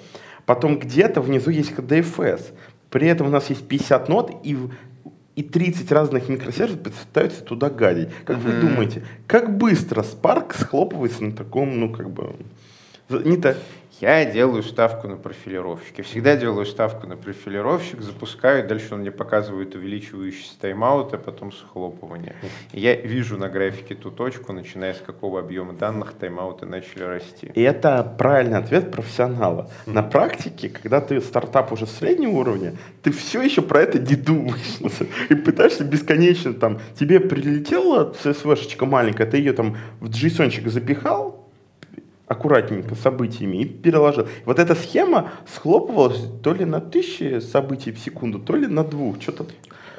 [0.47, 2.53] Потом где-то внизу есть HDFS,
[2.95, 4.57] при этом у нас есть 50 нот и,
[5.35, 8.09] и 30 разных микросервисов пытаются туда гадить.
[8.25, 12.37] Как вы думаете, как быстро Spark схлопывается на таком, ну, как бы...
[13.09, 13.57] Не так.
[14.01, 15.99] Я делаю ставку на профилировщик.
[15.99, 21.53] Я всегда делаю ставку на профилировщик, запускаю, дальше он мне показывает увеличивающийся тайм-аут, а потом
[21.53, 22.35] схлопывание.
[22.73, 27.53] Я вижу на графике ту точку, начиная с какого объема данных тайм-ауты начали расти.
[27.55, 29.71] И это правильный ответ профессионала.
[29.87, 34.79] На практике, когда ты стартап уже среднего уровня, ты все еще про это не думаешь.
[35.31, 36.81] И пытаешься бесконечно там.
[36.99, 41.44] Тебе прилетела CSV-шечка маленькая, ты ее там в JSON-чик запихал,
[42.27, 44.27] аккуратненько событиями и переложил.
[44.45, 49.21] Вот эта схема схлопывалась то ли на тысячи событий в секунду, то ли на двух.
[49.21, 49.47] Что-то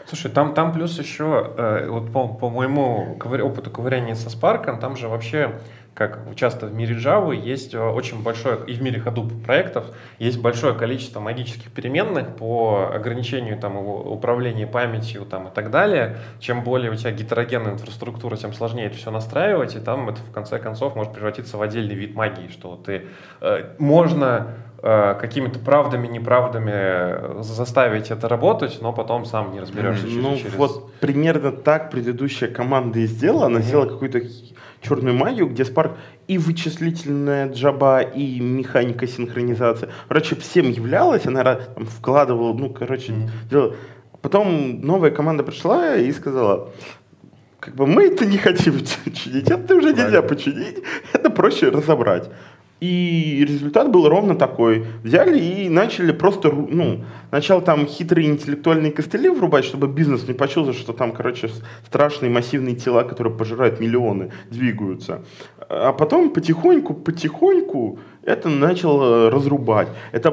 [0.08, 4.80] Слушай, там, там плюс еще, э, вот по, по моему ковыря- опыту ковыряния со Spark,
[4.80, 5.60] там же вообще,
[5.96, 9.86] как часто в мире Java, есть э, очень большое, и в мире Hadoop проектов,
[10.20, 16.18] есть большое количество магических переменных по ограничению там, его управления памятью там, и так далее.
[16.40, 20.32] Чем более у тебя гетерогенная инфраструктура, тем сложнее это все настраивать, и там это в
[20.34, 23.04] конце концов может превратиться в отдельный вид магии, что ты
[23.40, 24.48] э, можно
[24.84, 30.38] э, какими-то правдами, неправдами э, заставить это работать, но потом сам не разберешься через, Ну,
[30.38, 33.46] через- вот примерно так предыдущая команда и сделала.
[33.46, 34.20] Она сделала какую-то
[34.88, 35.94] черную магию, где Spark
[36.28, 39.90] и вычислительная джаба, и механика синхронизации.
[40.08, 43.14] Короче, всем являлась, она там вкладывала, ну, короче,
[43.50, 43.76] делала.
[44.22, 46.72] Потом новая команда пришла и сказала,
[47.60, 48.80] как бы мы это не хотим
[49.14, 52.30] чинить, это уже нельзя починить, это проще разобрать.
[52.82, 54.86] И результат был ровно такой.
[55.02, 60.74] Взяли и начали просто, ну, сначала там хитрые интеллектуальные костыли врубать, чтобы бизнес не почувствовал,
[60.74, 61.50] что там, короче,
[61.86, 65.24] страшные массивные тела, которые пожирают миллионы, двигаются.
[65.70, 69.88] А потом потихоньку, потихоньку это начало разрубать.
[70.12, 70.32] Это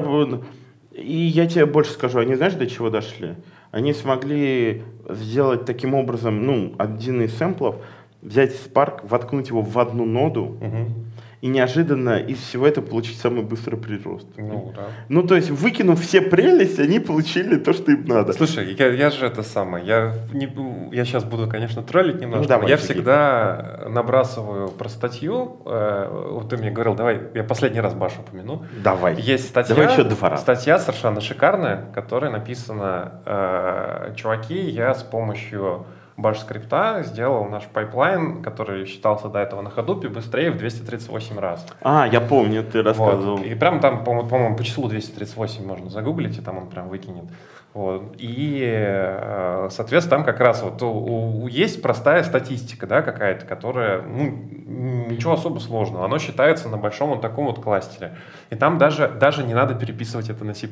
[0.91, 3.35] и я тебе больше скажу, они знаешь, до чего дошли?
[3.71, 7.77] Они смогли сделать таким образом, ну, один из сэмплов,
[8.21, 10.93] взять Spark, воткнуть его в одну ноду, Мгм.
[11.43, 14.27] И неожиданно из всего этого получить самый быстрый прирост.
[14.37, 14.83] Ну, да.
[15.09, 18.31] Ну, то есть, выкинув все прелести, они получили то, что им надо.
[18.31, 20.47] Слушай, я, я же это самое, я, не,
[20.95, 22.85] я сейчас буду, конечно, троллить немножко, Ну, давай, я жги.
[22.85, 28.63] всегда набрасываю про статью, э, вот ты мне говорил, давай, я последний раз Башу упомяну,
[28.81, 29.19] Давай.
[29.19, 30.43] есть статья, Давай еще два раза.
[30.43, 35.85] статья совершенно шикарная, которая написана, э, чуваки, я с помощью
[36.17, 41.65] bash скрипта сделал наш пайплайн, который считался до этого на хадупе, быстрее в 238 раз.
[41.81, 43.37] А, я помню, ты рассказывал.
[43.37, 43.45] Вот.
[43.45, 47.25] И прям там, по- по-моему, по числу 238 можно загуглить, и там он прям выкинет.
[47.73, 48.13] Вот.
[48.19, 54.03] И, э, соответственно, там как раз вот у- у- есть простая статистика, да, какая-то, которая,
[54.03, 54.25] ну,
[55.09, 56.05] ничего особо сложного.
[56.05, 58.15] Оно считается на большом вот таком вот кластере.
[58.51, 60.67] И там даже, даже не надо переписывать это на C++.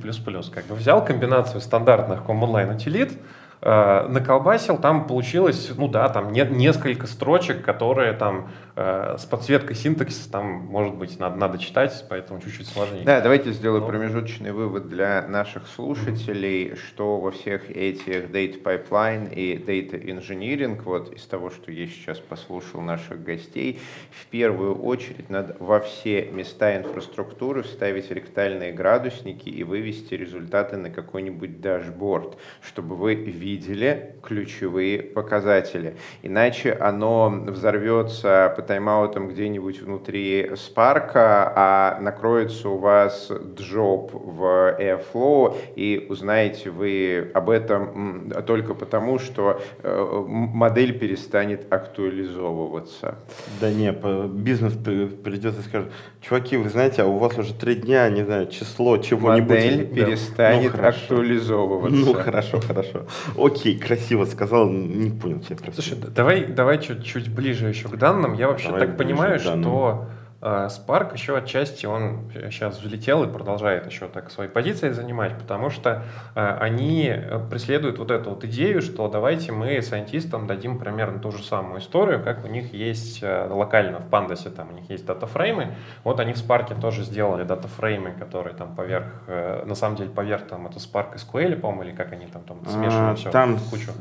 [0.54, 3.14] Как бы взял комбинацию стандартных command line утилит,
[3.64, 10.32] наколбасил, там получилось, ну да, там нет несколько строчек, которые там э, с подсветкой синтаксиса,
[10.32, 13.04] там, может быть, надо, надо читать, поэтому чуть-чуть сложнее.
[13.04, 13.88] Да, давайте сделаю Ну.
[13.88, 21.14] промежуточный вывод для наших слушателей, что во всех этих data pipeline и data engineering, вот
[21.14, 23.80] из того, что я сейчас послушал наших гостей,
[24.12, 30.90] в первую очередь надо во все места инфраструктуры вставить ректальные градусники и вывести результаты на
[30.90, 35.96] какой-нибудь дашборд, чтобы вы видели ключевые показатели.
[36.22, 44.44] Иначе оно взорвется по тайм-аутам где-нибудь внутри спарка, а накроется у вас джоб в
[44.80, 53.16] Airflow, и узнаете вы об этом только потому, что э, модель перестанет актуализовываться.
[53.60, 53.92] Да не,
[54.28, 58.24] бизнес при- придет и скажет, чуваки, вы знаете, а у вас уже три дня, не
[58.24, 59.50] знаю, число чего-нибудь.
[59.50, 59.96] Модель Да.
[59.96, 61.00] перестанет Ну, хорошо.
[61.02, 62.06] актуализовываться.
[62.06, 63.02] Ну, хорошо, хорошо.
[63.38, 65.58] Окей, красиво сказал, не понял тебя.
[65.74, 68.34] Слушай, давай, давай чуть, чуть ближе еще к данным.
[68.34, 69.64] Я вообще Давай так понимаю, данным.
[69.64, 70.06] что
[70.42, 76.04] Spark еще отчасти он сейчас взлетел и продолжает еще так свои позиции занимать, потому что
[76.34, 77.14] э, они
[77.52, 82.24] преследуют вот эту вот идею, что давайте мы сайентистам дадим примерно ту же самую историю,
[82.24, 86.38] как у них есть локально в Pandas, там у них есть датафреймы, вот они в
[86.38, 91.58] Spark тоже сделали датафреймы, которые там поверх, на самом деле поверх там это Spark SQL,
[91.58, 93.92] по-моему, или как они там, там смешивают а, все там кучу.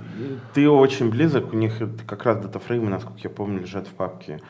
[0.54, 1.74] Ты очень близок, у них
[2.06, 4.40] как раз датафреймы, насколько я помню, лежат в папке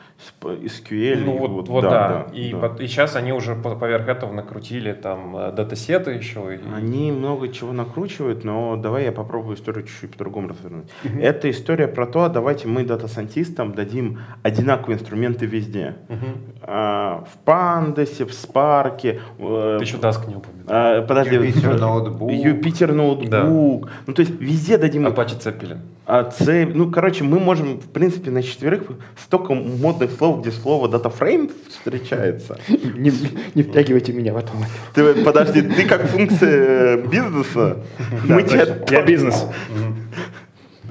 [0.41, 1.23] SQL.
[1.25, 2.07] Ну вот, вот, вот да.
[2.07, 2.25] да.
[2.29, 2.75] да и, да.
[2.79, 6.55] и сейчас они уже поверх этого накрутили там э, датасеты еще.
[6.55, 6.59] И...
[6.73, 10.89] Они много чего накручивают, но давай я попробую историю чуть-чуть по-другому развернуть.
[11.03, 11.21] Uh-huh.
[11.21, 15.95] Это история про то, давайте мы дата-сантистам дадим одинаковые инструменты везде.
[16.07, 16.37] Uh-huh.
[16.61, 19.21] А, в Пандесе, в Спарке.
[19.39, 20.60] Э, Ты еще Dask не упомянул.
[20.73, 21.35] А, подожди.
[21.35, 22.31] Юпитер ноутбук.
[22.31, 23.29] Юпитер ноутбук.
[23.29, 23.43] Да.
[23.43, 25.05] Ну, то есть везде дадим...
[25.05, 25.79] Apache Zeppelin.
[26.05, 26.73] А, цепь.
[26.73, 28.83] Ну, короче, мы можем, в принципе, на четверых
[29.21, 32.57] столько модных слов, где слово датафрейм встречается.
[32.69, 33.11] Не,
[33.53, 34.51] не втягивайте меня в это.
[34.93, 37.77] Ты, подожди, ты как функция бизнеса?
[38.23, 38.45] Мы
[38.89, 39.45] Я бизнес.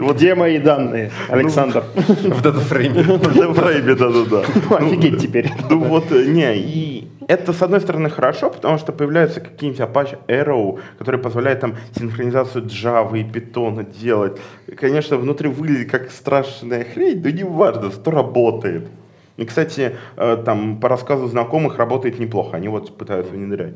[0.00, 1.84] Вот где мои данные, Александр?
[1.94, 3.02] В датафрейме.
[3.02, 4.42] В датафрейме, да-да-да.
[4.70, 5.50] Ну, офигеть теперь.
[5.68, 10.18] Ну вот, э, не, и это, с одной стороны, хорошо, потому что появляются какие-нибудь Apache
[10.26, 14.40] Arrow, которые позволяют там синхронизацию Java и Python делать.
[14.76, 18.88] Конечно, внутри выглядит как страшная хрень, но не важно, что работает.
[19.36, 23.74] И, кстати, э, там по рассказу знакомых работает неплохо, они вот пытаются внедрять.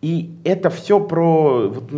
[0.00, 1.90] И это все про вот,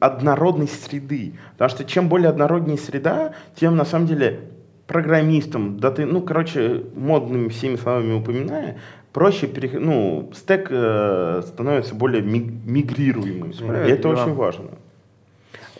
[0.00, 1.34] однородность среды.
[1.52, 4.40] Потому что чем более однороднее среда, тем на самом деле
[4.86, 8.78] программистам, да ты, ну, короче, модными всеми словами упоминая,
[9.14, 9.72] проще, перех...
[9.80, 13.50] ну, стек э, становится более мигрируемым.
[13.50, 14.70] И это очень важно.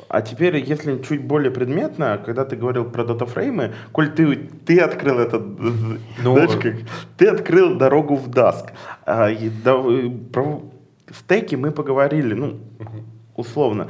[0.08, 5.18] А теперь, если чуть более предметно, когда ты говорил про датафреймы, Коль ты, ты открыл
[5.18, 6.74] этот, ну, знаешь, как,
[7.16, 8.68] ты открыл дорогу в Dask.
[9.04, 9.82] А, и, да,
[10.32, 10.62] про
[11.12, 12.60] стеки мы поговорили, ну,
[13.34, 13.88] условно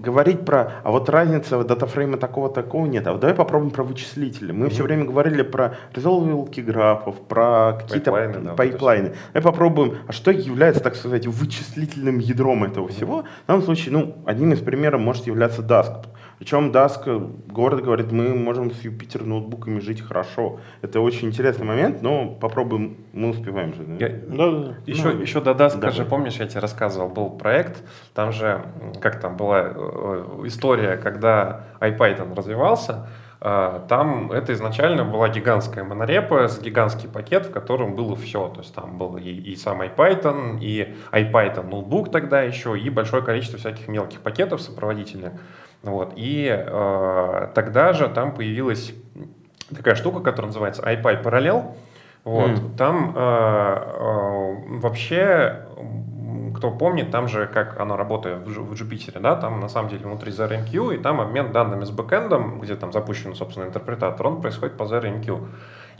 [0.00, 3.06] говорить про, а вот разница датафрейма такого-такого нет.
[3.06, 4.52] А вот давай попробуем про вычислители.
[4.52, 4.70] Мы mm-hmm.
[4.70, 8.44] все время говорили про резолвилки графов, про какие-то пайплайны.
[8.44, 9.12] Да, пайплайны.
[9.32, 12.92] Давай попробуем, а что является, так сказать, вычислительным ядром этого mm-hmm.
[12.92, 13.22] всего?
[13.22, 16.06] В данном случае, ну, одним из примеров может являться Dask.
[16.40, 17.04] Причем Dask,
[17.52, 20.58] город говорит, мы можем с Юпитер ноутбуками жить хорошо.
[20.80, 23.84] Это очень интересный момент, но попробуем, мы успеваем же.
[23.84, 24.06] Да?
[24.06, 24.74] Я, да, да.
[24.86, 25.90] Еще, ну, еще до Dask, да.
[25.90, 27.82] же, помнишь, я тебе рассказывал, был проект,
[28.14, 28.64] там же,
[29.02, 33.06] как там была э, история, когда iPython развивался,
[33.42, 38.48] э, там это изначально была гигантская монорепа с гигантский пакет, в котором было все.
[38.48, 43.22] То есть там был и, и сам iPython, и iPython ноутбук тогда еще, и большое
[43.22, 45.34] количество всяких мелких пакетов сопроводительных.
[45.82, 46.12] Вот.
[46.16, 48.92] И э, тогда же там появилась
[49.74, 51.74] такая штука, которая называется iPy Parallel.
[52.24, 52.50] Вот.
[52.50, 52.76] Mm.
[52.76, 55.66] Там э, э, вообще,
[56.54, 60.04] кто помнит, там же, как оно работает в, в Jupyter, да, там на самом деле
[60.04, 64.76] внутри ZRMQ, и там обмен данными с бэкэндом, где там запущен, собственно, интерпретатор, он происходит
[64.76, 65.48] по ZRMQ.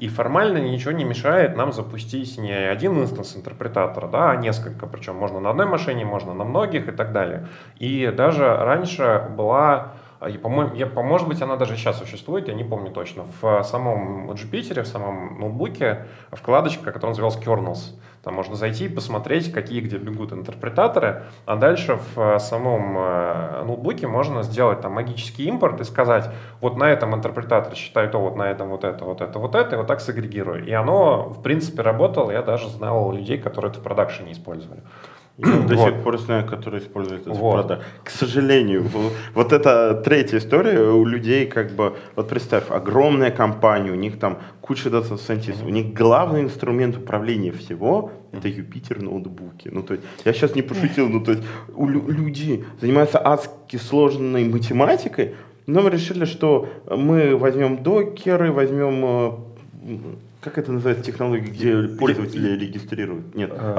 [0.00, 4.86] И формально ничего не мешает нам запустить не один инстанс интерпретатора, да, а несколько.
[4.86, 7.46] Причем можно на одной машине, можно на многих и так далее.
[7.78, 9.92] И даже раньше была
[10.28, 13.24] и, по-моему, я, по, может быть, она даже сейчас существует, я не помню точно.
[13.40, 17.98] В самом Jupyter, в самом ноутбуке вкладочка, которая называлась Kernels.
[18.22, 24.06] Там можно зайти и посмотреть, какие где бегут интерпретаторы, а дальше в самом э, ноутбуке
[24.08, 26.30] можно сделать там магический импорт и сказать,
[26.60, 29.74] вот на этом интерпретаторе считай то, вот на этом вот это, вот это, вот это,
[29.74, 30.66] и вот так сагрегирую.
[30.66, 34.82] И оно, в принципе, работало, я даже знал людей, которые это в продакшене использовали.
[35.44, 37.66] Я до сих пор знаю, которые используют это вот.
[37.66, 37.84] продаж.
[38.04, 38.84] К сожалению,
[39.34, 44.38] вот эта третья история у людей как бы, вот представь, огромная компания, у них там
[44.60, 49.68] куча дата сайентистов, у них главный инструмент управления всего это Юпитер ноутбуки.
[49.72, 51.42] Ну, то есть, я сейчас не пошутил, ну, то есть,
[51.74, 55.34] у люди занимаются адски сложной математикой,
[55.66, 59.96] но мы решили, что мы возьмем докеры, возьмем э,
[60.40, 63.34] как это называется технология, где пользователи регистрируют?
[63.34, 63.74] Нет, а.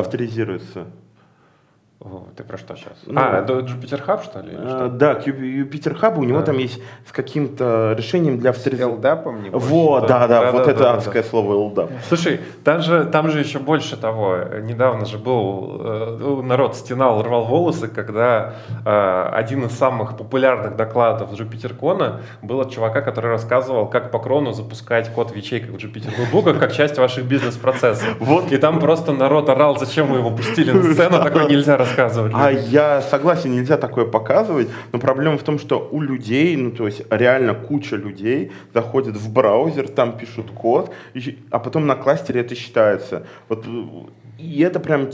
[2.02, 2.36] Авторизируются.
[2.36, 2.94] Ты про что сейчас?
[3.06, 4.52] Ну, а, это Jupyter Hub, что ли?
[4.54, 4.88] Что?
[4.90, 6.46] Да, к Jupyter Hub у него да.
[6.46, 8.98] там есть с каким-то решением для авторизации.
[8.98, 11.30] LDAP, не Вот, да, да, да, вот да, это да, адское да.
[11.30, 11.90] слово LDAP.
[12.08, 14.38] Слушай, там же, там же еще больше того.
[14.62, 18.54] Недавно же был, э, народ стенал, рвал волосы, когда
[18.86, 24.54] э, один из самых популярных докладов JupyterCon был от чувака, который рассказывал, как по крону
[24.54, 28.16] запускать код в ячейках в Jupyter ноутбука как часть ваших бизнес-процессов.
[28.20, 28.52] Вот.
[28.52, 32.34] И там просто народ орал, зачем вы его пустили на сцену, такой нельзя рассказывать.
[32.36, 36.86] А я согласен, нельзя такое показывать, но проблема в том, что у людей, ну то
[36.86, 40.92] есть реально куча людей заходят в браузер, там пишут код,
[41.50, 43.26] а потом на кластере это считается.
[43.50, 43.66] Вот
[44.38, 45.10] и это прям,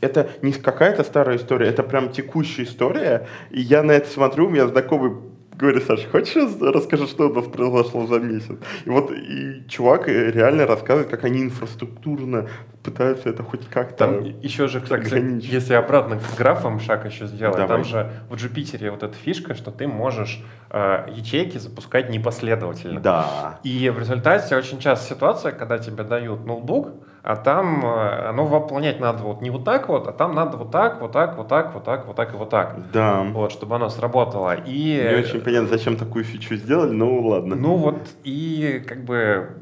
[0.00, 3.26] это не какая-то старая история, это прям текущая история.
[3.50, 5.12] И я на это смотрю, у меня знакомый
[5.56, 8.56] говорю, Саша, хочешь расскажи, что у нас произошло за месяц?
[8.84, 12.48] И вот и чувак реально рассказывает, как они инфраструктурно
[12.82, 17.56] пытаются это хоть как-то Там еще же, кстати, если обратно к графам шаг еще сделать,
[17.56, 17.68] Давай.
[17.68, 23.00] там же в Jupyter вот эта фишка, что ты можешь э, ячейки запускать непоследовательно.
[23.00, 23.60] Да.
[23.62, 26.92] И в результате очень часто ситуация, когда тебе дают ноутбук,
[27.24, 30.70] а там э, оно выполнять надо вот не вот так вот, а там надо вот
[30.70, 32.76] так, вот так, вот так, вот так, вот так и вот так.
[32.92, 33.22] Да.
[33.22, 34.54] Вот, чтобы оно сработало.
[34.54, 35.08] И...
[35.10, 37.56] Не очень понятно, зачем такую фичу сделали, но ладно.
[37.56, 39.56] Ну вот, и как бы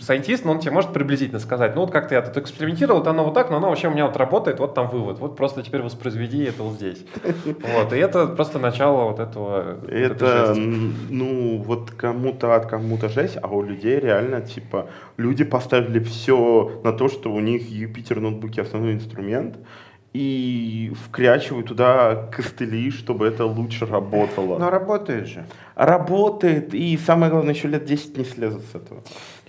[0.00, 3.24] сайентист, но он тебе может приблизительно сказать, ну вот как-то я тут экспериментировал, это оно
[3.24, 5.82] вот так, но оно вообще у меня вот работает, вот там вывод, вот просто теперь
[5.82, 7.04] воспроизведи это вот здесь.
[7.44, 9.78] Вот, и это просто начало вот этого.
[9.88, 16.80] Это, ну, вот кому-то от кому-то жесть, а у людей реально, типа, люди поставили все
[16.84, 19.58] на то, что у них Юпитер ноутбуки основной инструмент,
[20.12, 24.58] и вкрячиваю туда костыли, чтобы это лучше работало.
[24.58, 25.46] Но работает же.
[25.76, 29.02] Работает, и самое главное, еще лет 10 не слезут с этого.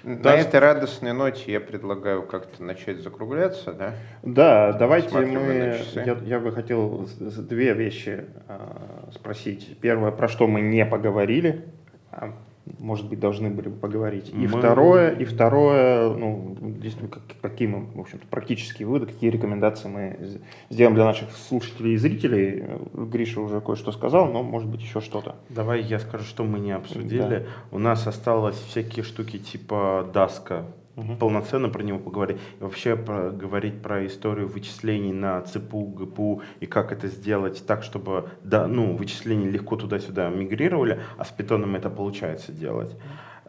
[0.03, 3.93] На да, этой радостной ноте я предлагаю как-то начать закругляться, да?
[4.23, 5.79] Да, давайте мы...
[5.93, 8.59] Я, я бы хотел две вещи э,
[9.13, 9.77] спросить.
[9.79, 11.65] Первое, про что мы не поговорили,
[12.11, 12.33] а
[12.79, 14.29] может быть, должны были бы поговорить.
[14.29, 14.59] И мы...
[14.59, 16.55] второе, и второе, ну,
[17.09, 21.97] как, какие мы, в общем-то, практические выводы, какие рекомендации мы сделаем для наших слушателей и
[21.97, 22.63] зрителей.
[22.93, 25.35] Гриша уже кое-что сказал, но, может быть, еще что-то.
[25.49, 27.21] Давай я скажу, что мы не обсудили.
[27.21, 27.43] Да.
[27.71, 30.65] У нас осталось всякие штуки типа Даска,
[30.95, 31.15] угу.
[31.15, 32.37] полноценно про него поговорить.
[32.59, 37.83] И вообще про, говорить про историю вычислений на ЦПУ, ГПУ и как это сделать так,
[37.83, 42.95] чтобы да, ну, вычисления легко туда-сюда мигрировали, а с питоном это получается делать.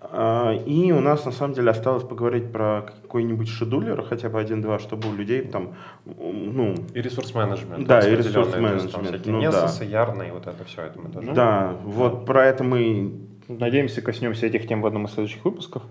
[0.05, 4.81] А, и у нас на самом деле осталось поговорить про какой-нибудь шедулер, хотя бы один-два,
[4.81, 5.75] чтобы у людей там,
[6.05, 6.75] ну...
[6.93, 7.87] И ресурс-менеджмент.
[7.87, 9.27] Да, и ресурс-менеджмент.
[9.27, 9.85] Ну, Несосы, да.
[9.85, 11.33] ярные, вот это все, это мы тоже...
[11.33, 13.13] Да, вот про это мы...
[13.47, 15.83] Надеемся, коснемся этих тем в одном из следующих выпусков.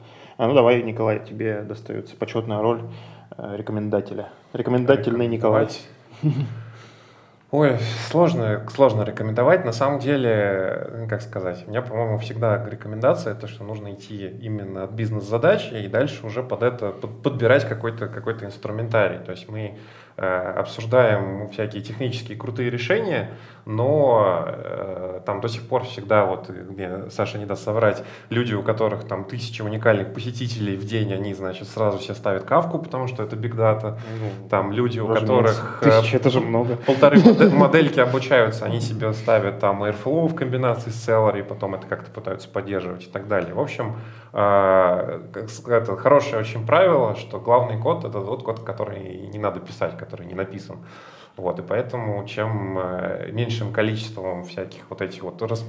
[0.42, 2.82] А ну давай, Николай, тебе достается почетная роль
[3.38, 4.30] э, рекомендателя.
[4.54, 5.68] Рекомендательный Николай.
[7.52, 7.78] Ой,
[8.10, 9.66] сложно, сложно рекомендовать.
[9.66, 14.86] На самом деле, как сказать, у меня, по-моему, всегда рекомендация, это что нужно идти именно
[14.86, 19.20] от бизнес-задачи и дальше уже под это подбирать какой-то какой инструментарий.
[19.20, 19.78] То есть мы
[20.18, 23.32] обсуждаем всякие технические крутые решения,
[23.66, 28.64] но э, там до сих пор всегда, вот мне Саша не даст соврать, люди, у
[28.64, 33.24] которых там тысячи уникальных посетителей в день, они, значит, сразу все ставят кавку, потому что
[33.24, 34.00] это биг дата.
[34.20, 35.80] Ну, там люди, у которых...
[35.82, 36.76] Тысячи, это же много.
[36.76, 37.20] Полторы
[37.52, 42.50] модельки обучаются, они себе ставят там Airflow в комбинации с Celery, потом это как-то пытаются
[42.50, 43.54] поддерживать и так далее.
[43.54, 43.96] В общем,
[44.34, 45.22] э,
[45.68, 50.26] это хорошее очень правило, что главный код— это тот код, который не надо писать, который
[50.26, 50.80] не написан.
[51.38, 55.66] Вот, и поэтому чем э, меньшим количеством всяких вот этих вот рас,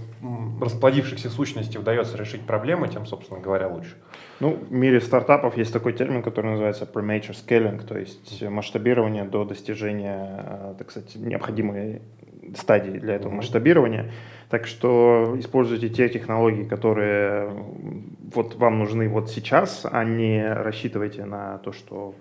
[0.60, 3.94] расплодившихся сущностей удается решить проблемы, тем, собственно говоря, лучше.
[4.40, 9.44] Ну, в мире стартапов есть такой термин, который называется premature scaling, то есть масштабирование до
[9.44, 12.02] достижения, э, так сказать, необходимой
[12.56, 14.10] стадии для этого масштабирования.
[14.50, 17.48] Так что используйте те технологии, которые
[18.34, 22.14] вот вам нужны вот сейчас, а не рассчитывайте на то, что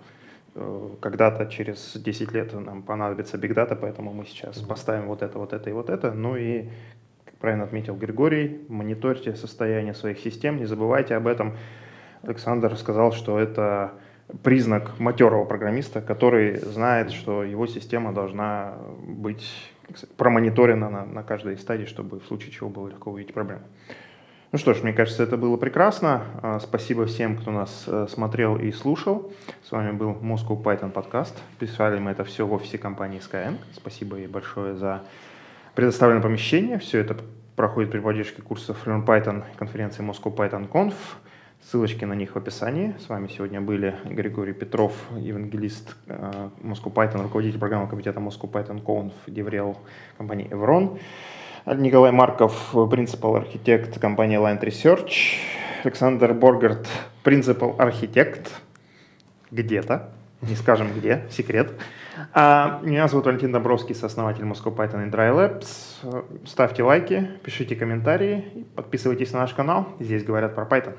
[0.54, 5.52] когда-то через 10 лет нам понадобится Big Data, поэтому мы сейчас поставим вот это, вот
[5.52, 6.12] это и вот это.
[6.12, 6.68] Ну и,
[7.24, 11.56] как правильно отметил Григорий, мониторьте состояние своих систем, не забывайте об этом.
[12.22, 13.94] Александр сказал, что это
[14.42, 18.76] признак матерого программиста, который знает, что его система должна
[19.06, 19.72] быть
[20.16, 23.62] промониторена на, на каждой стадии, чтобы в случае чего было легко увидеть проблему.
[24.52, 26.24] Ну что ж, мне кажется, это было прекрасно.
[26.42, 29.32] А, спасибо всем, кто нас э, смотрел и слушал.
[29.66, 31.34] С вами был Moscow Python подкаст.
[31.58, 33.56] Писали мы это все в офисе компании Skyeng.
[33.74, 35.04] Спасибо ей большое за
[35.74, 36.78] предоставленное помещение.
[36.78, 37.16] Все это
[37.56, 40.96] проходит при поддержке курсов Learn Python конференции Moscow Python Conf.
[41.62, 42.94] Ссылочки на них в описании.
[42.98, 48.84] С вами сегодня были Григорий Петров, евангелист э, Moscow Python, руководитель программы комитета Moscow Python
[48.84, 49.78] Conf, Деврел
[50.18, 51.00] компании Evron.
[51.64, 55.36] Николай Марков, принципал архитект компании Line Research.
[55.84, 56.88] Александр Боргард,
[57.22, 58.50] принципал архитект
[59.52, 60.10] где-то,
[60.40, 61.72] не скажем где, секрет.
[62.34, 66.46] А меня зовут Валентин Добровский, сооснователь Moscow Python и Dry Labs.
[66.46, 69.88] Ставьте лайки, пишите комментарии, подписывайтесь на наш канал.
[70.00, 70.96] Здесь говорят про Python.